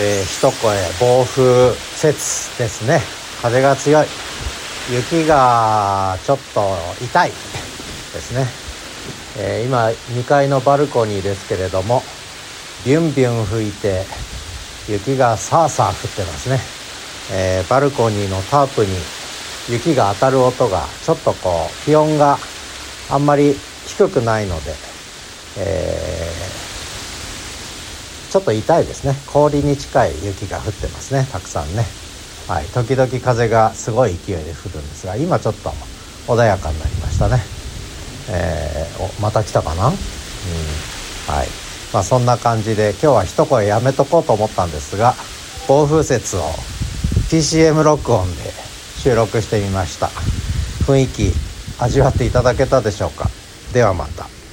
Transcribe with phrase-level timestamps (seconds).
[0.00, 3.00] えー、一声暴風雪ですね。
[3.42, 4.06] 風が強い。
[4.90, 8.46] 雪がちょっと痛いですね、
[9.38, 12.02] えー、今2階のバルコニーですけれども
[12.84, 14.04] ビュンビュン吹いて
[14.88, 16.58] 雪がさーさー降ってますね、
[17.32, 18.90] えー、バルコニーのタープに
[19.68, 22.38] 雪が当たる音がちょっとこう気温が
[23.10, 23.54] あんまり
[23.86, 24.72] 低くないので、
[25.58, 26.09] え、
[28.30, 29.14] ちょっと痛いですね。
[29.26, 31.26] 氷に近い雪が降ってますね。
[31.30, 31.84] たくさんね。
[32.48, 32.64] はい。
[32.66, 35.70] 時々風がすごい勢いで降るんですが今ちょっと
[36.26, 37.42] 穏やかになりましたね。
[38.28, 39.88] えー、おまた来たかな？
[39.88, 39.94] うん。
[39.94, 41.48] はい。
[41.92, 45.14] まあそんな感じで今日は一声やめとこうと思ったんですが
[45.66, 46.40] 暴風雪を
[47.30, 48.42] PCM 録音で
[48.98, 50.06] 収録してみました。
[50.86, 51.32] 雰囲気
[51.78, 53.28] 味わっていただけたでしょうか？
[53.72, 54.39] ではまた。